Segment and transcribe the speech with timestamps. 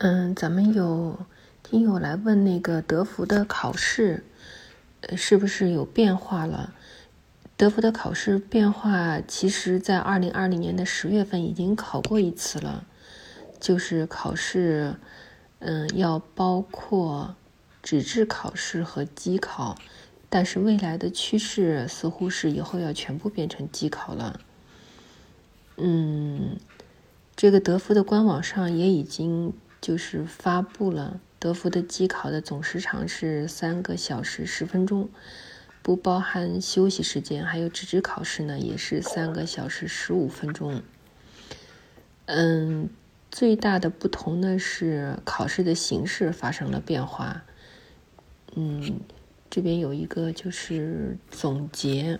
[0.00, 1.18] 嗯，咱们有
[1.64, 4.22] 听友来问那个德福的考试，
[5.16, 6.72] 是不是有变化了？
[7.56, 12.86] 德福的考试变化，其实在二零二零年的十月份已经考过一次了，
[13.58, 14.94] 就是考试，
[15.58, 17.34] 嗯，要包括
[17.82, 19.76] 纸质考试和机考，
[20.28, 24.38] 但是未来的趋势似乎是以后要全部变成机考了。
[25.76, 26.56] 嗯，
[27.34, 29.52] 这个德福的官网上也已经。
[29.80, 35.08] 就是发布了德福的机考的总时长是三个小时十分钟，
[35.82, 37.44] 不包含休息时间。
[37.44, 40.82] 还有纸质考试呢，也是三个小时十五分钟。
[42.26, 42.90] 嗯，
[43.30, 47.44] 最大的不同呢是考试的形式发生了变化。
[48.54, 49.00] 嗯，
[49.48, 52.18] 这边有一个就是总结。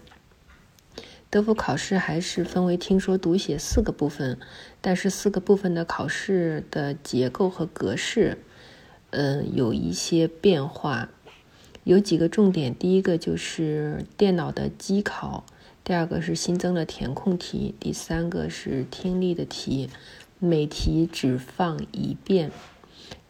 [1.31, 4.39] 德福考试还是分为听说读写四个部分，
[4.81, 8.39] 但是四个部分的考试的结构和格式，
[9.11, 11.11] 嗯，有一些变化。
[11.85, 15.45] 有几个重点，第一个就是电脑的机考，
[15.85, 19.91] 第二个是新增了填空题，第三个是听力的题，
[20.39, 22.51] 每题只放一遍，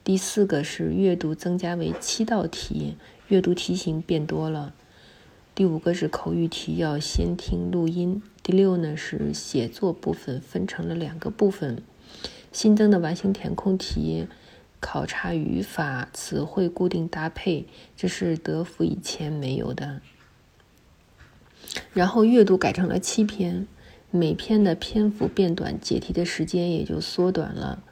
[0.04, 2.96] 第四个是阅读增加为七道题，
[3.26, 4.72] 阅读题型变多了。
[5.58, 8.22] 第五个是口语题，要先听录音。
[8.44, 11.82] 第六呢是写作部分，分成了两个部分。
[12.52, 14.28] 新增的完形填空题，
[14.78, 20.00] 考察语法、词汇固定搭配，这是德福以前没有的。
[21.92, 23.66] 然后阅读改成了七篇，
[24.12, 27.82] 每篇的篇幅变短，解题的时间也就缩短了。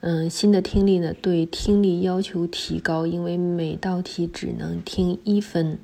[0.00, 5.78] 嗯，新的听力呢，对听力要求提高，因为每道题只能听一分。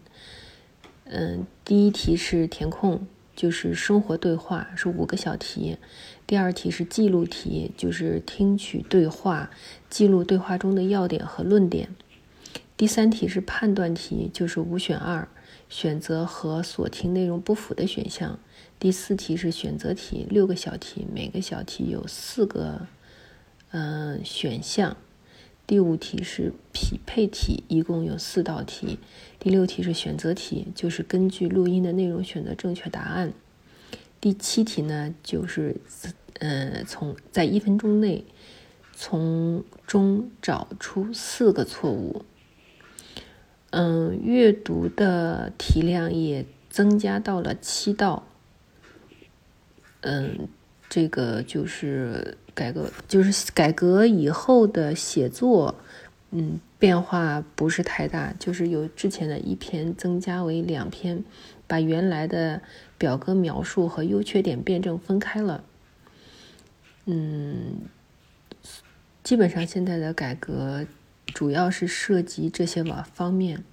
[1.15, 5.77] 嗯，第一题是填空，就是生活对话，是五个小题。
[6.27, 9.51] 第二题是记录题，就是听取对话，
[9.91, 11.91] 记录对话中的要点和论点。
[12.79, 15.29] 第三题是判断题，就是五选二，
[15.69, 18.39] 选择和所听内容不符的选项。
[18.79, 22.87] 第四题是选择题，六个小题，每个小题有四个
[23.73, 24.97] 嗯选项。
[25.65, 28.99] 第五题是匹配题，一共有四道题。
[29.39, 33.33] 第六题是选择题，就是根据录音的内容选择正确答案。
[34.21, 35.77] 第七题呢，就是
[36.41, 38.25] 呃，从在一分钟内
[38.95, 42.25] 从中找出四个错误。
[43.71, 48.27] 嗯，阅读的题量也增加到了七道。
[50.03, 50.49] 嗯。
[50.95, 55.75] 这个就是改革，就是改革以后的写作，
[56.33, 61.25] 嗯，变化不是太大，就是由之前的一篇增加为两篇，
[61.67, 62.61] 把原来的
[62.99, 65.65] 表格描述和优缺点辩证分开了。
[67.07, 67.79] 嗯，
[69.25, 70.85] 基本上现在的改革
[71.25, 73.65] 主要是涉及这些方方面。